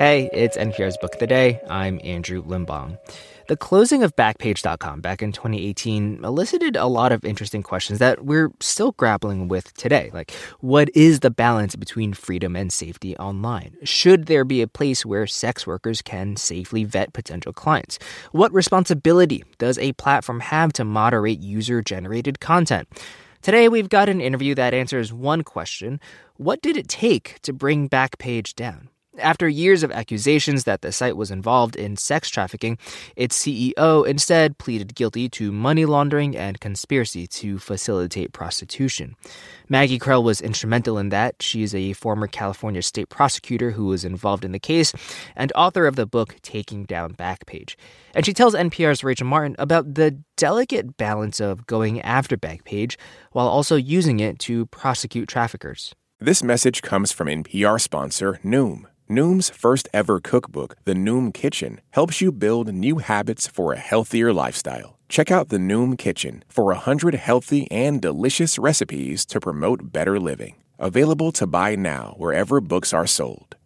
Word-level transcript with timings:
Hey, 0.00 0.30
it's 0.32 0.56
NPR's 0.56 0.96
Book 0.96 1.12
of 1.12 1.20
the 1.20 1.26
Day. 1.26 1.60
I'm 1.68 2.00
Andrew 2.02 2.42
Limbong. 2.42 2.98
The 3.48 3.56
closing 3.58 4.02
of 4.02 4.16
Backpage.com 4.16 5.02
back 5.02 5.20
in 5.20 5.30
2018 5.30 6.24
elicited 6.24 6.74
a 6.74 6.86
lot 6.86 7.12
of 7.12 7.22
interesting 7.22 7.62
questions 7.62 7.98
that 7.98 8.24
we're 8.24 8.50
still 8.60 8.92
grappling 8.92 9.48
with 9.48 9.74
today. 9.74 10.10
Like, 10.14 10.30
what 10.60 10.88
is 10.96 11.20
the 11.20 11.30
balance 11.30 11.76
between 11.76 12.14
freedom 12.14 12.56
and 12.56 12.72
safety 12.72 13.14
online? 13.18 13.76
Should 13.84 14.24
there 14.24 14.46
be 14.46 14.62
a 14.62 14.66
place 14.66 15.04
where 15.04 15.26
sex 15.26 15.66
workers 15.66 16.00
can 16.00 16.36
safely 16.36 16.84
vet 16.84 17.12
potential 17.12 17.52
clients? 17.52 17.98
What 18.32 18.54
responsibility 18.54 19.44
does 19.58 19.76
a 19.76 19.92
platform 19.92 20.40
have 20.40 20.72
to 20.72 20.84
moderate 20.86 21.40
user 21.40 21.82
generated 21.82 22.40
content? 22.40 22.88
Today, 23.42 23.68
we've 23.68 23.90
got 23.90 24.08
an 24.08 24.22
interview 24.22 24.54
that 24.54 24.72
answers 24.72 25.12
one 25.12 25.44
question 25.44 26.00
What 26.38 26.62
did 26.62 26.78
it 26.78 26.88
take 26.88 27.38
to 27.42 27.52
bring 27.52 27.90
Backpage 27.90 28.54
down? 28.54 28.88
After 29.18 29.48
years 29.48 29.82
of 29.82 29.90
accusations 29.90 30.62
that 30.64 30.82
the 30.82 30.92
site 30.92 31.16
was 31.16 31.32
involved 31.32 31.74
in 31.74 31.96
sex 31.96 32.28
trafficking, 32.28 32.78
its 33.16 33.36
CEO 33.36 34.06
instead 34.06 34.56
pleaded 34.56 34.94
guilty 34.94 35.28
to 35.30 35.50
money 35.50 35.84
laundering 35.84 36.36
and 36.36 36.60
conspiracy 36.60 37.26
to 37.26 37.58
facilitate 37.58 38.32
prostitution. 38.32 39.16
Maggy 39.68 39.98
Krell 39.98 40.22
was 40.22 40.40
instrumental 40.40 40.96
in 40.96 41.08
that. 41.08 41.42
She's 41.42 41.74
a 41.74 41.92
former 41.94 42.28
California 42.28 42.82
state 42.82 43.08
prosecutor 43.08 43.72
who 43.72 43.86
was 43.86 44.04
involved 44.04 44.44
in 44.44 44.52
the 44.52 44.60
case 44.60 44.92
and 45.34 45.52
author 45.56 45.88
of 45.88 45.96
the 45.96 46.06
book 46.06 46.36
Taking 46.42 46.84
Down 46.84 47.12
Backpage. 47.14 47.74
And 48.14 48.24
she 48.24 48.32
tells 48.32 48.54
NPR's 48.54 49.02
Rachel 49.02 49.26
Martin 49.26 49.56
about 49.58 49.92
the 49.94 50.22
delicate 50.36 50.96
balance 50.96 51.40
of 51.40 51.66
going 51.66 52.00
after 52.02 52.36
Backpage 52.36 52.96
while 53.32 53.48
also 53.48 53.74
using 53.74 54.20
it 54.20 54.38
to 54.40 54.66
prosecute 54.66 55.28
traffickers. 55.28 55.96
This 56.20 56.44
message 56.44 56.80
comes 56.82 57.10
from 57.10 57.26
NPR 57.26 57.80
sponsor 57.80 58.38
Noom. 58.44 58.84
Noom's 59.10 59.50
first 59.50 59.88
ever 59.92 60.20
cookbook, 60.20 60.76
The 60.84 60.94
Noom 60.94 61.34
Kitchen, 61.34 61.80
helps 61.90 62.20
you 62.20 62.30
build 62.30 62.72
new 62.72 62.98
habits 62.98 63.48
for 63.48 63.72
a 63.72 63.78
healthier 63.78 64.32
lifestyle. 64.32 64.96
Check 65.08 65.32
out 65.32 65.48
The 65.48 65.58
Noom 65.58 65.98
Kitchen 65.98 66.44
for 66.48 66.66
100 66.66 67.16
healthy 67.16 67.68
and 67.72 68.00
delicious 68.00 68.56
recipes 68.56 69.26
to 69.26 69.40
promote 69.40 69.92
better 69.92 70.20
living. 70.20 70.62
Available 70.78 71.32
to 71.32 71.46
buy 71.48 71.74
now 71.74 72.14
wherever 72.18 72.60
books 72.60 72.92
are 72.92 73.06
sold. 73.06 73.56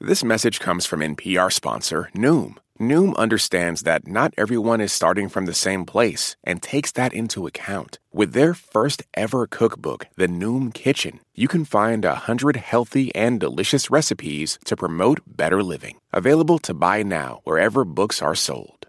This 0.00 0.22
message 0.22 0.60
comes 0.60 0.86
from 0.86 1.00
NPR 1.00 1.52
sponsor 1.52 2.10
Noom. 2.14 2.56
Noom 2.90 3.16
understands 3.16 3.82
that 3.82 4.06
not 4.06 4.34
everyone 4.36 4.80
is 4.80 4.92
starting 4.92 5.28
from 5.28 5.46
the 5.46 5.54
same 5.54 5.84
place 5.84 6.36
and 6.44 6.62
takes 6.62 6.92
that 6.92 7.12
into 7.12 7.46
account. 7.46 7.98
With 8.12 8.32
their 8.32 8.52
first 8.54 9.02
ever 9.14 9.46
cookbook, 9.46 10.06
The 10.16 10.28
Noom 10.28 10.72
Kitchen, 10.74 11.20
you 11.34 11.48
can 11.48 11.64
find 11.64 12.04
a 12.04 12.14
hundred 12.26 12.56
healthy 12.56 13.14
and 13.14 13.40
delicious 13.40 13.90
recipes 13.90 14.58
to 14.64 14.76
promote 14.76 15.20
better 15.26 15.62
living. 15.62 15.98
Available 16.12 16.58
to 16.60 16.74
buy 16.74 17.02
now 17.02 17.40
wherever 17.44 17.84
books 17.84 18.20
are 18.20 18.34
sold. 18.34 18.83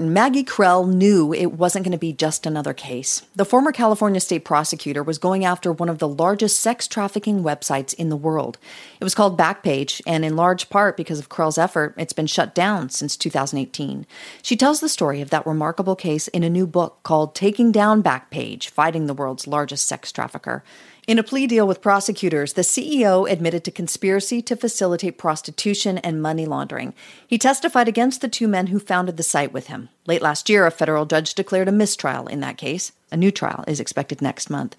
Maggy 0.00 0.42
Krell 0.42 0.88
knew 0.88 1.34
it 1.34 1.52
wasn't 1.52 1.84
going 1.84 1.92
to 1.92 1.98
be 1.98 2.14
just 2.14 2.46
another 2.46 2.72
case. 2.72 3.26
The 3.36 3.44
former 3.44 3.70
California 3.70 4.18
state 4.18 4.46
prosecutor 4.46 5.02
was 5.02 5.18
going 5.18 5.44
after 5.44 5.70
one 5.70 5.90
of 5.90 5.98
the 5.98 6.08
largest 6.08 6.58
sex 6.58 6.88
trafficking 6.88 7.42
websites 7.42 7.92
in 7.92 8.08
the 8.08 8.16
world. 8.16 8.56
It 8.98 9.04
was 9.04 9.14
called 9.14 9.38
Backpage, 9.38 10.00
and 10.06 10.24
in 10.24 10.36
large 10.36 10.70
part 10.70 10.96
because 10.96 11.18
of 11.18 11.28
Krell's 11.28 11.58
effort, 11.58 11.92
it's 11.98 12.14
been 12.14 12.26
shut 12.26 12.54
down 12.54 12.88
since 12.88 13.14
2018. 13.14 14.06
She 14.40 14.56
tells 14.56 14.80
the 14.80 14.88
story 14.88 15.20
of 15.20 15.28
that 15.28 15.46
remarkable 15.46 15.96
case 15.96 16.28
in 16.28 16.42
a 16.42 16.48
new 16.48 16.66
book 16.66 17.02
called 17.02 17.34
Taking 17.34 17.70
Down 17.70 18.02
Backpage 18.02 18.70
Fighting 18.70 19.04
the 19.04 19.12
World's 19.12 19.46
Largest 19.46 19.86
Sex 19.86 20.10
Trafficker. 20.10 20.64
In 21.06 21.18
a 21.18 21.22
plea 21.22 21.46
deal 21.46 21.66
with 21.66 21.82
prosecutors, 21.82 22.54
the 22.54 22.62
CEO 22.62 23.30
admitted 23.30 23.64
to 23.64 23.70
conspiracy 23.70 24.40
to 24.40 24.56
facilitate 24.56 25.18
prostitution 25.18 25.98
and 25.98 26.22
money 26.22 26.46
laundering. 26.46 26.94
He 27.26 27.36
testified 27.36 27.86
against 27.86 28.22
the 28.22 28.28
two 28.28 28.48
men 28.48 28.68
who 28.68 28.78
founded 28.78 29.18
the 29.18 29.22
site 29.22 29.52
with 29.52 29.66
him. 29.66 29.89
Late 30.06 30.22
last 30.22 30.48
year, 30.48 30.66
a 30.66 30.70
federal 30.70 31.06
judge 31.06 31.34
declared 31.34 31.68
a 31.68 31.72
mistrial 31.72 32.26
in 32.26 32.40
that 32.40 32.56
case. 32.56 32.92
A 33.12 33.16
new 33.16 33.30
trial 33.30 33.64
is 33.66 33.80
expected 33.80 34.22
next 34.22 34.50
month. 34.50 34.76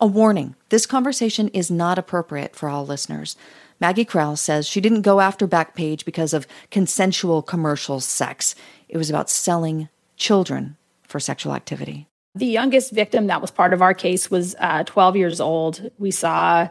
A 0.00 0.06
warning 0.06 0.56
this 0.68 0.86
conversation 0.86 1.48
is 1.48 1.70
not 1.70 1.98
appropriate 1.98 2.56
for 2.56 2.68
all 2.68 2.84
listeners. 2.84 3.36
Maggy 3.80 4.04
Krell 4.04 4.36
says 4.38 4.66
she 4.66 4.80
didn't 4.80 5.02
go 5.02 5.20
after 5.20 5.46
Backpage 5.46 6.04
because 6.04 6.32
of 6.32 6.46
consensual 6.70 7.42
commercial 7.42 8.00
sex, 8.00 8.54
it 8.88 8.96
was 8.96 9.10
about 9.10 9.30
selling 9.30 9.88
children 10.16 10.76
for 11.02 11.20
sexual 11.20 11.54
activity. 11.54 12.06
The 12.34 12.46
youngest 12.46 12.92
victim 12.92 13.28
that 13.28 13.40
was 13.40 13.50
part 13.50 13.72
of 13.72 13.82
our 13.82 13.94
case 13.94 14.30
was 14.30 14.56
uh, 14.58 14.82
12 14.84 15.16
years 15.16 15.40
old. 15.40 15.90
We 15.98 16.10
saw 16.10 16.68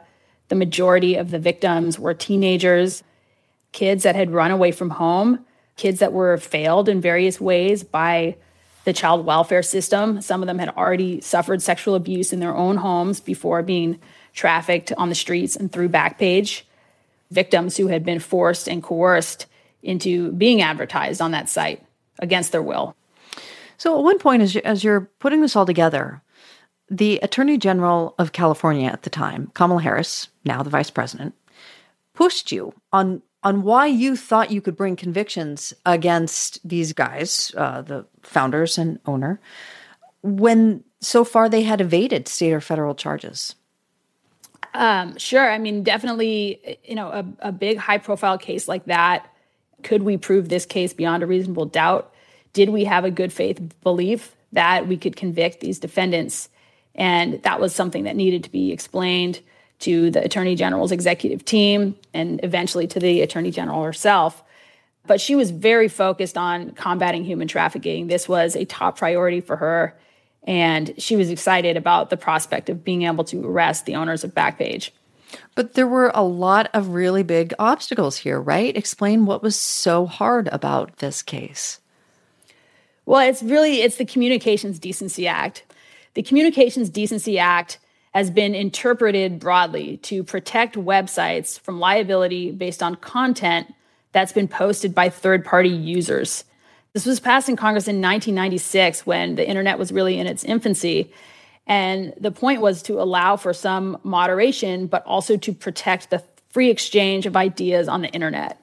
the 0.49 0.55
majority 0.55 1.15
of 1.15 1.31
the 1.31 1.39
victims 1.39 1.97
were 1.97 2.13
teenagers, 2.13 3.03
kids 3.71 4.03
that 4.03 4.15
had 4.15 4.31
run 4.31 4.51
away 4.51 4.71
from 4.71 4.91
home, 4.91 5.45
kids 5.75 5.99
that 5.99 6.13
were 6.13 6.37
failed 6.37 6.89
in 6.89 7.01
various 7.01 7.41
ways 7.41 7.83
by 7.83 8.35
the 8.85 8.93
child 8.93 9.25
welfare 9.25 9.63
system. 9.63 10.21
Some 10.21 10.41
of 10.41 10.47
them 10.47 10.59
had 10.59 10.69
already 10.69 11.21
suffered 11.21 11.61
sexual 11.61 11.95
abuse 11.95 12.33
in 12.33 12.39
their 12.39 12.55
own 12.55 12.77
homes 12.77 13.19
before 13.19 13.63
being 13.63 13.99
trafficked 14.33 14.91
on 14.97 15.09
the 15.09 15.15
streets 15.15 15.55
and 15.55 15.71
through 15.71 15.89
Backpage. 15.89 16.63
Victims 17.31 17.77
who 17.77 17.87
had 17.87 18.03
been 18.03 18.19
forced 18.19 18.67
and 18.67 18.83
coerced 18.83 19.47
into 19.81 20.31
being 20.33 20.61
advertised 20.61 21.21
on 21.21 21.31
that 21.31 21.49
site 21.49 21.83
against 22.19 22.51
their 22.51 22.61
will. 22.61 22.95
So, 23.77 23.97
at 23.97 24.03
one 24.03 24.19
point, 24.19 24.43
as, 24.43 24.55
you, 24.55 24.61
as 24.63 24.83
you're 24.83 25.09
putting 25.19 25.41
this 25.41 25.55
all 25.55 25.65
together, 25.65 26.21
the 26.89 27.17
Attorney 27.23 27.57
General 27.57 28.13
of 28.19 28.31
California 28.31 28.89
at 28.89 29.03
the 29.03 29.09
time, 29.09 29.51
Kamala 29.55 29.81
Harris, 29.81 30.29
now 30.45 30.61
the 30.61 30.69
Vice 30.69 30.91
President, 30.91 31.33
pushed 32.13 32.51
you 32.51 32.73
on 32.91 33.21
on 33.43 33.63
why 33.63 33.87
you 33.87 34.15
thought 34.15 34.51
you 34.51 34.61
could 34.61 34.75
bring 34.75 34.95
convictions 34.95 35.73
against 35.85 36.67
these 36.67 36.93
guys, 36.93 37.53
uh, 37.57 37.81
the 37.81 38.05
founders 38.21 38.77
and 38.77 38.99
owner, 39.05 39.39
when 40.21 40.83
so 41.01 41.23
far 41.23 41.49
they 41.49 41.63
had 41.63 41.81
evaded 41.81 42.27
state 42.27 42.53
or 42.53 42.61
federal 42.61 42.95
charges. 42.95 43.55
Um, 44.73 45.17
sure. 45.17 45.51
I 45.51 45.59
mean, 45.59 45.83
definitely, 45.83 46.79
you 46.83 46.95
know, 46.95 47.09
a, 47.09 47.25
a 47.39 47.51
big 47.51 47.77
high 47.77 47.97
profile 47.97 48.37
case 48.37 48.67
like 48.67 48.85
that. 48.85 49.29
Could 49.83 50.03
we 50.03 50.17
prove 50.17 50.49
this 50.49 50.65
case 50.65 50.93
beyond 50.93 51.21
a 51.21 51.27
reasonable 51.27 51.65
doubt? 51.65 52.13
did 52.53 52.69
we 52.69 52.85
have 52.85 53.03
a 53.03 53.11
good 53.11 53.33
faith 53.33 53.59
belief 53.81 54.35
that 54.51 54.87
we 54.87 54.95
could 54.95 55.15
convict 55.15 55.59
these 55.59 55.79
defendants? 55.79 56.49
And 56.95 57.41
that 57.43 57.59
was 57.59 57.75
something 57.75 58.03
that 58.03 58.15
needed 58.15 58.43
to 58.43 58.51
be 58.51 58.71
explained 58.71 59.41
to 59.83 60.11
the 60.11 60.23
Attorney 60.23 60.55
General's 60.55 60.91
executive 60.91 61.45
team 61.45 61.95
and 62.13 62.39
eventually 62.43 62.87
to 62.87 62.99
the 62.99 63.21
Attorney 63.21 63.51
General 63.51 63.83
herself. 63.83 64.43
But 65.05 65.19
she 65.19 65.35
was 65.35 65.51
very 65.51 65.89
focused 65.89 66.37
on 66.37 66.71
combating 66.71 67.25
human 67.25 67.47
trafficking. 67.47 68.07
This 68.07 68.27
was 68.27 68.55
a 68.55 68.65
top 68.65 68.97
priority 68.97 69.41
for 69.41 69.57
her. 69.57 69.97
And 70.45 70.93
she 70.97 71.15
was 71.15 71.29
excited 71.29 71.77
about 71.77 72.09
the 72.09 72.17
prospect 72.17 72.69
of 72.69 72.83
being 72.83 73.03
able 73.03 73.23
to 73.25 73.45
arrest 73.45 73.85
the 73.85 73.95
owners 73.95 74.23
of 74.23 74.33
Backpage. 74.33 74.91
But 75.55 75.73
there 75.73 75.87
were 75.87 76.11
a 76.13 76.23
lot 76.23 76.69
of 76.73 76.89
really 76.89 77.23
big 77.23 77.53
obstacles 77.59 78.17
here, 78.17 78.39
right? 78.39 78.75
Explain 78.75 79.25
what 79.25 79.43
was 79.43 79.55
so 79.55 80.05
hard 80.05 80.47
about 80.49 80.97
this 80.97 81.21
case. 81.21 81.79
Well, 83.05 83.27
it's 83.27 83.43
really 83.43 83.81
it's 83.81 83.97
the 83.97 84.05
Communications 84.05 84.79
Decency 84.79 85.27
Act. 85.27 85.63
The 86.13 86.23
Communications 86.23 86.89
Decency 86.89 87.39
Act 87.39 87.79
has 88.13 88.29
been 88.29 88.53
interpreted 88.53 89.39
broadly 89.39 89.97
to 89.97 90.23
protect 90.23 90.75
websites 90.75 91.59
from 91.59 91.79
liability 91.79 92.51
based 92.51 92.83
on 92.83 92.95
content 92.95 93.73
that's 94.11 94.31
been 94.31 94.47
posted 94.47 94.93
by 94.93 95.09
third-party 95.09 95.69
users. 95.69 96.43
This 96.93 97.07
was 97.07 97.19
passed 97.19 97.49
in 97.49 97.55
Congress 97.55 97.87
in 97.87 97.95
1996 97.95 99.05
when 99.05 99.35
the 99.35 99.47
internet 99.47 99.79
was 99.79 99.91
really 99.91 100.19
in 100.19 100.27
its 100.27 100.43
infancy. 100.43 101.11
And 101.65 102.13
the 102.19 102.31
point 102.31 102.61
was 102.61 102.83
to 102.83 103.01
allow 103.01 103.35
for 103.35 103.53
some 103.53 103.97
moderation, 104.03 104.85
but 104.85 105.03
also 105.05 105.35
to 105.37 105.53
protect 105.53 106.11
the 106.11 106.23
free 106.49 106.69
exchange 106.69 107.25
of 107.25 107.35
ideas 107.35 107.87
on 107.87 108.03
the 108.03 108.09
internet. 108.09 108.59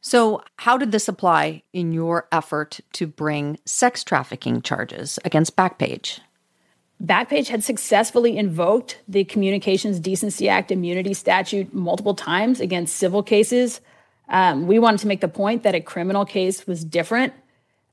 So, 0.00 0.42
how 0.56 0.78
did 0.78 0.90
this 0.90 1.08
apply 1.08 1.62
in 1.72 1.92
your 1.92 2.28
effort 2.32 2.80
to 2.94 3.06
bring 3.06 3.58
sex 3.64 4.02
trafficking 4.04 4.62
charges 4.62 5.18
against 5.24 5.56
Backpage? 5.56 6.20
Backpage 7.02 7.48
had 7.48 7.62
successfully 7.62 8.36
invoked 8.36 8.98
the 9.06 9.24
Communications 9.24 10.00
Decency 10.00 10.48
Act 10.48 10.72
immunity 10.72 11.14
statute 11.14 11.72
multiple 11.72 12.14
times 12.14 12.60
against 12.60 12.96
civil 12.96 13.22
cases. 13.22 13.80
Um, 14.28 14.66
we 14.66 14.80
wanted 14.80 15.00
to 15.00 15.06
make 15.06 15.20
the 15.20 15.28
point 15.28 15.62
that 15.62 15.76
a 15.76 15.80
criminal 15.80 16.24
case 16.24 16.66
was 16.66 16.84
different. 16.84 17.32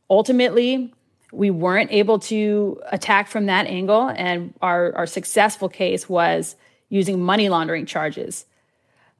Ultimately, 0.10 0.92
we 1.32 1.52
weren't 1.52 1.92
able 1.92 2.18
to 2.20 2.82
attack 2.92 3.28
from 3.28 3.46
that 3.46 3.68
angle, 3.68 4.10
and 4.10 4.54
our, 4.62 4.96
our 4.96 5.06
successful 5.06 5.70
case 5.70 6.10
was 6.10 6.56
using 6.90 7.22
money 7.22 7.48
laundering 7.48 7.86
charges. 7.86 8.46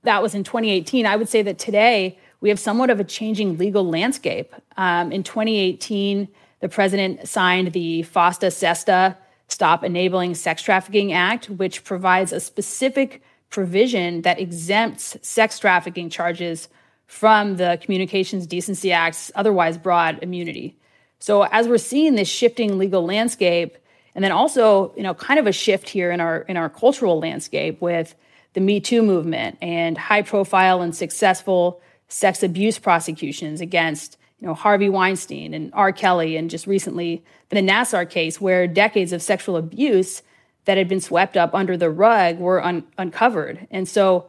That 0.04 0.22
was 0.22 0.34
in 0.34 0.44
2018. 0.44 1.06
I 1.06 1.16
would 1.16 1.30
say 1.30 1.44
that 1.44 1.60
today, 1.60 2.18
we 2.42 2.50
have 2.50 2.60
somewhat 2.60 2.90
of 2.90 3.00
a 3.00 3.04
changing 3.04 3.58
legal 3.58 3.88
landscape. 3.88 4.54
Um, 4.78 5.12
in 5.12 5.24
2018, 5.24 6.28
the 6.60 6.70
president 6.70 7.28
signed 7.28 7.74
the 7.74 8.04
FOSTA 8.04 8.52
SESTA 8.52 9.18
Stop 9.48 9.84
Enabling 9.84 10.36
Sex 10.36 10.62
Trafficking 10.62 11.14
Act, 11.14 11.50
which 11.50 11.84
provides 11.84 12.34
a 12.34 12.40
specific 12.40 13.22
provision 13.50 14.22
that 14.24 14.40
exempts 14.40 15.18
sex 15.22 15.60
trafficking 15.60 16.10
charges 16.10 16.68
from 17.08 17.58
the 17.58 17.80
Communications 17.82 18.48
Decency 18.48 18.92
Act's 18.92 19.32
otherwise 19.36 19.78
broad 19.78 20.20
immunity. 20.22 20.76
So 21.20 21.44
as 21.44 21.68
we're 21.68 21.78
seeing 21.78 22.16
this 22.16 22.28
shifting 22.28 22.78
legal 22.78 23.06
landscape, 23.06 23.78
and 24.16 24.24
then 24.24 24.32
also, 24.32 24.94
you 24.96 25.04
know, 25.04 25.14
kind 25.14 25.40
of 25.40 25.48
a 25.48 25.52
shift 25.52 25.90
here 25.90 26.10
in 26.10 26.22
our 26.22 26.40
in 26.42 26.58
our 26.58 26.70
cultural 26.70 27.20
landscape 27.20 27.82
with 27.82 28.16
the 28.54 28.62
Me 28.62 28.80
Too 28.80 29.04
movement 29.04 29.58
and 29.62 29.98
high 29.98 30.22
profile 30.22 30.82
and 30.82 30.96
successful 30.96 31.82
sex 32.08 32.42
abuse 32.42 32.80
prosecutions 32.80 33.62
against 33.62 34.18
know 34.46 34.54
Harvey 34.54 34.90
Weinstein 34.90 35.54
and 35.54 35.72
R. 35.74 35.92
Kelly, 35.92 36.38
and 36.38 36.50
just 36.50 36.68
recently 36.68 37.24
the 37.50 37.62
Nassar 37.62 38.10
case, 38.10 38.40
where 38.40 38.68
decades 38.68 39.14
of 39.14 39.22
sexual 39.22 39.58
abuse 39.58 40.22
that 40.66 40.78
had 40.78 40.88
been 40.88 41.02
swept 41.02 41.38
up 41.38 41.54
under 41.54 41.78
the 41.78 41.90
rug 41.90 42.40
were 42.40 42.64
un- 42.64 42.84
uncovered, 42.98 43.68
and 43.72 43.88
so 43.88 44.28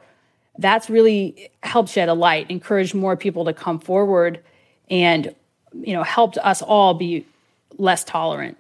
that's 0.59 0.89
really 0.89 1.51
helped 1.63 1.91
shed 1.91 2.09
a 2.09 2.15
light, 2.15 2.51
encouraged 2.51 2.95
more 2.95 3.17
people 3.17 3.45
to 3.45 3.53
come 3.53 3.79
forward, 3.79 4.43
and 4.91 5.35
you 5.73 5.93
know 5.93 6.03
helped 6.03 6.39
us 6.39 6.63
all 6.63 6.95
be 6.95 7.27
less 7.79 8.05
tolerant. 8.05 8.59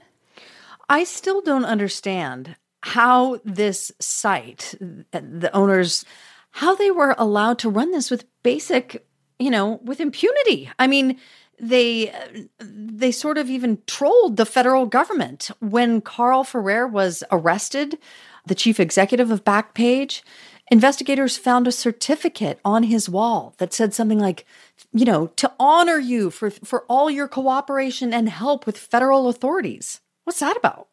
I 0.88 1.04
still 1.04 1.40
don't 1.40 1.64
understand 1.64 2.56
how 2.82 3.40
this 3.44 3.90
site, 3.98 4.74
the 4.78 5.50
owners, 5.52 6.04
how 6.52 6.76
they 6.76 6.90
were 6.90 7.16
allowed 7.18 7.58
to 7.60 7.70
run 7.70 7.90
this 7.90 8.10
with 8.10 8.24
basic 8.44 9.04
you 9.38 9.50
know, 9.50 9.80
with 9.84 10.00
impunity. 10.00 10.70
I 10.78 10.86
mean, 10.86 11.18
they 11.58 12.12
they 12.58 13.10
sort 13.10 13.38
of 13.38 13.48
even 13.48 13.78
trolled 13.86 14.36
the 14.36 14.46
federal 14.46 14.86
government 14.86 15.50
when 15.60 16.00
Carl 16.00 16.44
Ferrer 16.44 16.86
was 16.86 17.24
arrested, 17.30 17.98
the 18.46 18.54
chief 18.54 18.78
executive 18.78 19.30
of 19.30 19.44
Backpage. 19.44 20.22
Investigators 20.70 21.36
found 21.36 21.68
a 21.68 21.72
certificate 21.72 22.58
on 22.64 22.82
his 22.84 23.08
wall 23.08 23.54
that 23.58 23.72
said 23.72 23.94
something 23.94 24.18
like, 24.18 24.44
you 24.92 25.04
know, 25.04 25.28
to 25.28 25.52
honor 25.60 25.98
you 25.98 26.30
for 26.30 26.50
for 26.50 26.84
all 26.88 27.10
your 27.10 27.28
cooperation 27.28 28.12
and 28.12 28.28
help 28.28 28.66
with 28.66 28.76
federal 28.76 29.28
authorities. 29.28 30.00
What's 30.24 30.40
that 30.40 30.56
about? 30.56 30.88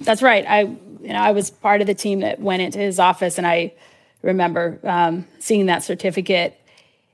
That's 0.00 0.22
right. 0.22 0.46
I 0.48 0.60
you 0.62 1.12
know 1.12 1.20
I 1.20 1.32
was 1.32 1.50
part 1.50 1.80
of 1.80 1.86
the 1.86 1.94
team 1.94 2.20
that 2.20 2.40
went 2.40 2.62
into 2.62 2.78
his 2.78 2.98
office, 2.98 3.38
and 3.38 3.46
I 3.46 3.74
remember 4.22 4.80
um, 4.84 5.26
seeing 5.38 5.66
that 5.66 5.82
certificate 5.82 6.59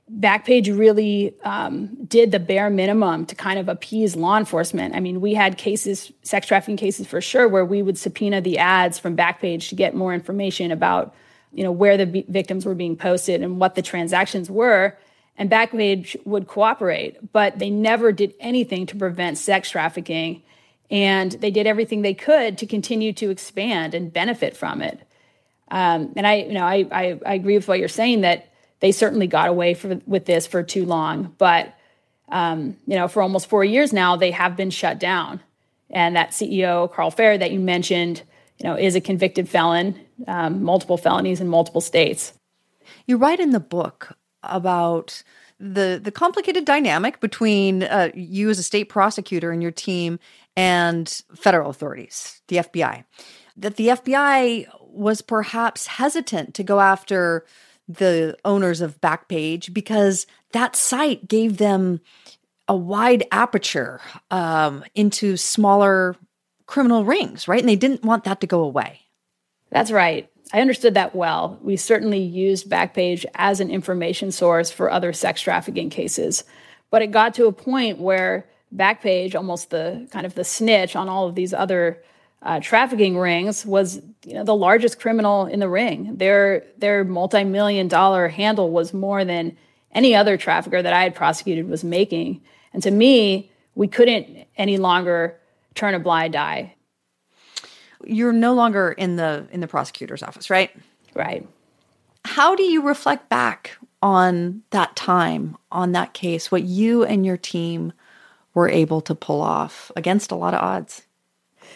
Backpage 0.09 0.77
really 0.77 1.35
um, 1.43 2.05
did 2.05 2.31
the 2.31 2.39
bare 2.39 2.69
minimum 2.69 3.25
to 3.25 3.35
kind 3.35 3.59
of 3.59 3.67
appease 3.67 4.15
law 4.15 4.37
enforcement. 4.37 4.95
I 4.95 5.01
mean, 5.01 5.19
we 5.19 5.33
had 5.33 5.57
cases, 5.57 6.13
sex 6.23 6.47
trafficking 6.47 6.77
cases 6.77 7.07
for 7.07 7.19
sure, 7.19 7.47
where 7.47 7.65
we 7.65 7.81
would 7.81 7.97
subpoena 7.97 8.39
the 8.39 8.57
ads 8.57 8.97
from 8.97 9.17
Backpage 9.17 9.67
to 9.69 9.75
get 9.75 9.93
more 9.93 10.13
information 10.13 10.71
about, 10.71 11.13
you 11.53 11.61
know, 11.61 11.73
where 11.73 11.97
the 11.97 12.05
b- 12.05 12.25
victims 12.29 12.65
were 12.65 12.73
being 12.73 12.95
posted 12.95 13.41
and 13.41 13.59
what 13.59 13.75
the 13.75 13.81
transactions 13.81 14.49
were. 14.49 14.97
And 15.37 15.51
Backpage 15.51 16.15
would 16.25 16.47
cooperate, 16.47 17.33
but 17.33 17.59
they 17.59 17.69
never 17.69 18.13
did 18.13 18.33
anything 18.39 18.85
to 18.85 18.95
prevent 18.95 19.37
sex 19.37 19.69
trafficking. 19.69 20.41
And 20.89 21.33
they 21.33 21.51
did 21.51 21.67
everything 21.67 22.01
they 22.01 22.13
could 22.13 22.57
to 22.59 22.65
continue 22.65 23.11
to 23.11 23.29
expand 23.29 23.93
and 23.93 24.11
benefit 24.11 24.55
from 24.55 24.81
it. 24.81 25.01
Um, 25.69 26.13
and 26.15 26.25
I, 26.25 26.35
you 26.35 26.53
know, 26.53 26.63
I, 26.63 26.87
I, 26.91 27.19
I 27.25 27.33
agree 27.33 27.57
with 27.57 27.67
what 27.67 27.79
you're 27.79 27.89
saying 27.89 28.21
that 28.21 28.53
they 28.79 28.91
certainly 28.91 29.27
got 29.27 29.49
away 29.49 29.73
for, 29.73 29.99
with 30.05 30.25
this 30.25 30.45
for 30.47 30.63
too 30.63 30.85
long. 30.85 31.33
But 31.37 31.73
um, 32.29 32.77
you 32.85 32.95
know, 32.95 33.07
for 33.07 33.21
almost 33.21 33.47
four 33.47 33.63
years 33.63 33.93
now, 33.93 34.15
they 34.15 34.31
have 34.31 34.55
been 34.55 34.69
shut 34.69 34.99
down. 34.99 35.41
And 35.89 36.15
that 36.15 36.31
CEO, 36.31 36.91
Carl 36.91 37.11
Ferrer, 37.11 37.37
that 37.37 37.51
you 37.51 37.59
mentioned, 37.59 38.23
you 38.57 38.67
know, 38.69 38.75
is 38.75 38.95
a 38.95 39.01
convicted 39.01 39.47
felon, 39.47 39.97
um, 40.27 40.61
multiple 40.63 40.97
felonies 40.97 41.39
in 41.39 41.47
multiple 41.47 41.81
states. 41.81 42.33
You 43.05 43.17
write 43.17 43.39
in 43.39 43.51
the 43.51 43.59
book 43.59 44.17
about 44.43 45.23
the 45.59 45.99
the 46.01 46.11
complicated 46.11 46.65
dynamic 46.65 47.19
between 47.19 47.83
uh, 47.83 48.09
you 48.13 48.49
as 48.49 48.59
a 48.59 48.63
state 48.63 48.85
prosecutor 48.85 49.51
and 49.51 49.61
your 49.61 49.71
team 49.71 50.19
and 50.55 51.21
federal 51.35 51.69
authorities, 51.69 52.41
the 52.47 52.57
FBI. 52.57 53.05
That 53.55 53.75
the 53.75 53.87
FBI 53.87 54.67
was 54.81 55.21
perhaps 55.21 55.87
hesitant 55.87 56.53
to 56.55 56.63
go 56.63 56.79
after 56.79 57.45
the 57.87 58.37
owners 58.43 58.81
of 58.81 58.99
Backpage 59.01 59.73
because 59.73 60.27
that 60.51 60.75
site 60.75 61.27
gave 61.27 61.57
them 61.57 62.01
a 62.67 62.75
wide 62.75 63.23
aperture 63.31 64.01
um, 64.29 64.83
into 64.93 65.37
smaller 65.37 66.15
criminal 66.65 67.05
rings, 67.05 67.47
right? 67.47 67.61
And 67.61 67.69
they 67.69 67.77
didn't 67.77 68.03
want 68.03 68.25
that 68.25 68.41
to 68.41 68.47
go 68.47 68.63
away. 68.63 69.01
That's 69.71 69.91
right. 69.91 70.29
I 70.53 70.61
understood 70.61 70.93
that 70.93 71.15
well. 71.15 71.59
We 71.61 71.75
certainly 71.75 72.19
used 72.19 72.69
Backpage 72.69 73.25
as 73.35 73.59
an 73.59 73.69
information 73.69 74.31
source 74.31 74.71
for 74.71 74.89
other 74.89 75.13
sex 75.13 75.41
trafficking 75.41 75.89
cases. 75.89 76.43
But 76.89 77.01
it 77.01 77.11
got 77.11 77.33
to 77.35 77.47
a 77.47 77.51
point 77.51 77.99
where 77.99 78.47
Backpage, 78.75 79.35
almost 79.35 79.69
the 79.69 80.07
kind 80.11 80.25
of 80.25 80.35
the 80.35 80.43
snitch 80.43 80.95
on 80.95 81.09
all 81.09 81.27
of 81.27 81.35
these 81.35 81.53
other 81.53 82.01
uh, 82.41 82.59
trafficking 82.59 83.17
rings 83.17 83.65
was 83.65 84.01
you 84.27 84.33
know 84.33 84.43
the 84.43 84.53
largest 84.53 84.99
criminal 84.99 85.45
in 85.45 85.61
the 85.61 85.69
ring. 85.69 86.17
Their 86.17 86.65
their 86.77 87.05
multi-million 87.05 87.87
dollar 87.87 88.27
handle 88.27 88.69
was 88.69 88.93
more 88.93 89.23
than 89.23 89.55
any 89.93 90.13
other 90.13 90.35
trafficker 90.35 90.81
that 90.81 90.91
I 90.91 91.03
had 91.03 91.15
prosecuted 91.15 91.69
was 91.69 91.81
making. 91.81 92.41
And 92.73 92.83
to 92.83 92.91
me, 92.91 93.49
we 93.73 93.87
couldn't 93.87 94.45
any 94.57 94.77
longer 94.77 95.39
turn 95.75 95.93
a 95.93 95.99
blind 95.99 96.35
eye. 96.35 96.75
You're 98.03 98.33
no 98.33 98.53
longer 98.53 98.91
in 98.91 99.15
the 99.15 99.47
in 99.49 99.61
the 99.61 99.67
prosecutor's 99.67 100.21
office, 100.21 100.49
right? 100.49 100.71
Right. 101.13 101.47
How 102.25 102.53
do 102.53 102.63
you 102.63 102.81
reflect 102.81 103.29
back 103.29 103.77
on 104.01 104.61
that 104.71 104.97
time, 104.97 105.55
on 105.71 105.93
that 105.93 106.13
case, 106.13 106.51
what 106.51 106.63
you 106.63 107.05
and 107.05 107.25
your 107.25 107.37
team 107.37 107.93
were 108.53 108.67
able 108.67 108.99
to 109.01 109.15
pull 109.15 109.39
off 109.39 109.89
against 109.95 110.31
a 110.31 110.35
lot 110.35 110.53
of 110.53 110.61
odds? 110.61 111.03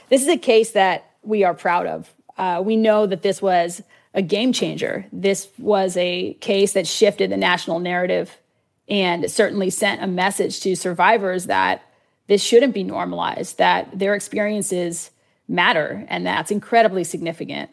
This 0.10 0.22
is 0.22 0.28
a 0.28 0.38
case 0.38 0.72
that 0.72 1.12
we 1.24 1.46
are 1.46 1.54
proud 1.54 1.88
of. 1.88 2.14
Uh, 2.38 2.62
we 2.64 2.76
know 2.76 3.06
that 3.06 3.22
this 3.22 3.42
was 3.42 3.82
a 4.14 4.22
game 4.22 4.54
changer. 4.54 5.06
This 5.12 5.48
was 5.58 5.96
a 5.98 6.34
case 6.36 6.74
that 6.74 6.88
shifted 6.88 7.32
the 7.32 7.38
national 7.38 7.80
narrative 7.80 8.38
and 8.88 9.30
certainly 9.32 9.70
sent 9.70 10.04
a 10.04 10.08
message 10.08 10.60
to 10.62 10.76
survivors 10.76 11.46
that 11.46 11.82
this 12.28 12.44
shouldn't 12.44 12.74
be 12.74 12.84
normalized, 12.84 13.58
that 13.58 13.98
their 13.98 14.16
experiences 14.16 15.12
matter, 15.48 16.06
and 16.10 16.26
that's 16.26 16.52
incredibly 16.52 17.04
significant. 17.04 17.70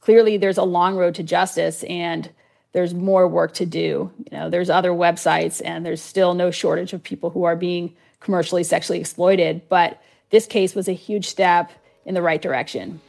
Clearly, 0.00 0.36
there's 0.36 0.58
a 0.58 0.64
long 0.64 0.96
road 0.96 1.14
to 1.16 1.22
justice, 1.22 1.82
and 1.84 2.30
there's 2.72 2.94
more 2.94 3.26
work 3.26 3.54
to 3.54 3.66
do. 3.66 4.12
You 4.18 4.38
know, 4.38 4.50
there's 4.50 4.70
other 4.70 4.90
websites, 4.90 5.60
and 5.64 5.84
there's 5.84 6.02
still 6.02 6.34
no 6.34 6.50
shortage 6.50 6.92
of 6.92 7.02
people 7.02 7.30
who 7.30 7.44
are 7.44 7.56
being 7.56 7.94
commercially 8.20 8.62
sexually 8.62 9.00
exploited. 9.00 9.68
But 9.68 10.00
this 10.30 10.46
case 10.46 10.74
was 10.74 10.88
a 10.88 10.92
huge 10.92 11.26
step 11.26 11.72
in 12.04 12.14
the 12.14 12.22
right 12.22 12.40
direction. 12.40 13.00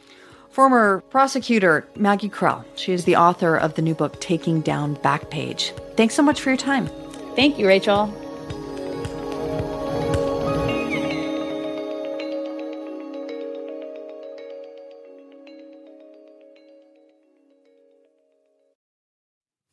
Former 0.50 1.02
prosecutor 1.10 1.86
Maggy 1.96 2.28
Krell. 2.28 2.64
She 2.74 2.92
is 2.92 3.04
the 3.04 3.16
author 3.16 3.56
of 3.56 3.74
the 3.74 3.82
new 3.82 3.94
book, 3.94 4.20
Taking 4.20 4.60
Down 4.60 4.96
Backpage. 4.96 5.72
Thanks 5.96 6.14
so 6.14 6.22
much 6.22 6.40
for 6.40 6.50
your 6.50 6.56
time. 6.56 6.88
Thank 7.36 7.58
you, 7.58 7.66
Rachel. 7.66 8.12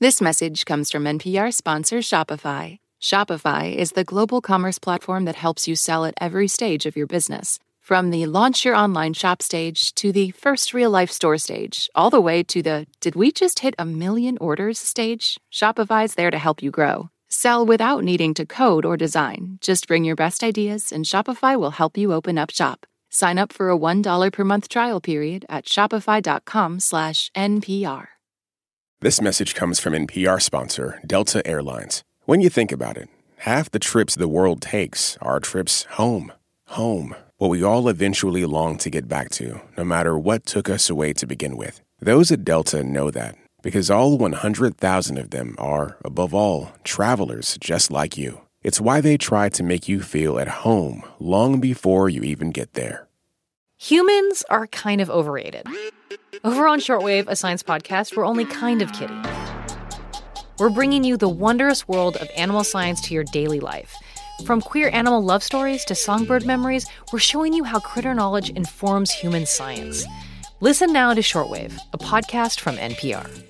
This 0.01 0.21
message 0.21 0.65
comes 0.65 0.91
from 0.91 1.05
NPR 1.05 1.51
sponsor 1.51 1.97
Shopify. 1.97 2.77
Shopify 3.01 3.73
is 3.73 3.93
the 3.93 4.03
global 4.03 4.41
commerce 4.41 4.77
platform 4.77 5.25
that 5.25 5.35
helps 5.35 5.67
you 5.67 5.75
sell 5.75 6.05
at 6.05 6.13
every 6.21 6.47
stage 6.47 6.85
of 6.85 6.95
your 6.95 7.07
business. 7.07 7.57
From 7.85 8.09
the 8.09 8.25
launch 8.25 8.65
your 8.65 8.73
online 8.73 9.13
shop 9.13 9.43
stage 9.43 9.93
to 9.93 10.11
the 10.11 10.31
first 10.31 10.73
real 10.73 10.89
life 10.89 11.11
store 11.11 11.37
stage, 11.37 11.87
all 11.93 12.09
the 12.09 12.19
way 12.19 12.41
to 12.41 12.63
the 12.63 12.87
did 12.99 13.15
we 13.15 13.31
just 13.31 13.59
hit 13.59 13.75
a 13.77 13.85
million 13.85 14.39
orders 14.39 14.79
stage, 14.79 15.39
Shopify's 15.53 16.15
there 16.15 16.31
to 16.31 16.39
help 16.39 16.63
you 16.63 16.71
grow. 16.71 17.11
Sell 17.29 17.63
without 17.63 18.03
needing 18.03 18.33
to 18.33 18.43
code 18.43 18.85
or 18.85 18.97
design. 18.97 19.59
Just 19.61 19.87
bring 19.87 20.03
your 20.03 20.15
best 20.15 20.43
ideas 20.43 20.91
and 20.91 21.05
Shopify 21.05 21.59
will 21.59 21.69
help 21.69 21.95
you 21.95 22.11
open 22.11 22.39
up 22.39 22.49
shop. 22.49 22.87
Sign 23.11 23.37
up 23.37 23.53
for 23.53 23.69
a 23.69 23.77
$1 23.77 24.31
per 24.31 24.43
month 24.43 24.67
trial 24.67 24.99
period 24.99 25.45
at 25.47 25.65
shopify.com 25.65 26.79
slash 26.79 27.31
NPR. 27.37 28.07
This 29.01 29.21
message 29.21 29.53
comes 29.53 29.79
from 29.79 29.93
NPR 29.93 30.41
sponsor 30.41 30.99
Delta 31.05 31.45
Airlines. 31.45 32.03
When 32.23 32.41
you 32.41 32.49
think 32.49 32.71
about 32.71 32.97
it, 32.97 33.09
half 33.41 33.69
the 33.69 33.77
trips 33.77 34.15
the 34.15 34.27
world 34.27 34.59
takes 34.59 35.19
are 35.21 35.39
trips 35.39 35.83
home. 35.83 36.31
Home, 36.69 37.15
what 37.37 37.49
we 37.49 37.63
all 37.63 37.87
eventually 37.87 38.43
long 38.45 38.77
to 38.79 38.89
get 38.89 39.07
back 39.07 39.29
to, 39.31 39.61
no 39.77 39.83
matter 39.83 40.17
what 40.17 40.45
took 40.45 40.69
us 40.69 40.89
away 40.89 41.13
to 41.13 41.27
begin 41.27 41.55
with. 41.57 41.81
Those 41.99 42.31
at 42.31 42.43
Delta 42.43 42.83
know 42.83 43.11
that, 43.11 43.37
because 43.61 43.89
all 43.91 44.17
100,000 44.17 45.17
of 45.17 45.29
them 45.29 45.55
are, 45.57 45.97
above 46.03 46.33
all, 46.33 46.71
travelers 46.83 47.57
just 47.61 47.91
like 47.91 48.17
you. 48.17 48.41
It's 48.61 48.81
why 48.81 48.99
they 48.99 49.15
try 49.15 49.47
to 49.49 49.63
make 49.63 49.87
you 49.87 50.01
feel 50.01 50.39
at 50.39 50.47
home 50.47 51.03
long 51.19 51.59
before 51.59 52.09
you 52.09 52.23
even 52.23 52.51
get 52.51 52.73
there. 52.73 53.07
Humans 53.77 54.43
are 54.49 54.67
kind 54.67 55.01
of 55.01 55.09
overrated. 55.09 55.67
Over 56.43 56.67
on 56.67 56.79
Shortwave, 56.79 57.27
a 57.27 57.35
science 57.35 57.61
podcast, 57.61 58.17
we're 58.17 58.25
only 58.25 58.45
kind 58.45 58.81
of 58.81 58.91
kidding. 58.91 59.23
We're 60.57 60.69
bringing 60.69 61.03
you 61.03 61.15
the 61.15 61.29
wondrous 61.29 61.87
world 61.87 62.17
of 62.17 62.29
animal 62.35 62.63
science 62.63 63.01
to 63.01 63.13
your 63.13 63.25
daily 63.25 63.59
life. 63.59 63.95
From 64.43 64.61
queer 64.61 64.89
animal 64.89 65.23
love 65.23 65.43
stories 65.43 65.85
to 65.85 65.95
songbird 65.95 66.45
memories, 66.45 66.85
we're 67.11 67.19
showing 67.19 67.53
you 67.53 67.63
how 67.63 67.79
critter 67.79 68.13
knowledge 68.13 68.49
informs 68.49 69.11
human 69.11 69.45
science. 69.45 70.05
Listen 70.59 70.91
now 70.91 71.13
to 71.13 71.21
Shortwave, 71.21 71.77
a 71.93 71.97
podcast 71.97 72.59
from 72.59 72.75
NPR. 72.75 73.44